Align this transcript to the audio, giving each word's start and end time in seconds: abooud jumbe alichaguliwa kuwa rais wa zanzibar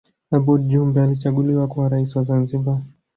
abooud 0.31 0.63
jumbe 0.67 1.01
alichaguliwa 1.01 1.67
kuwa 1.67 1.89
rais 1.89 2.15
wa 2.15 2.23
zanzibar 2.23 2.81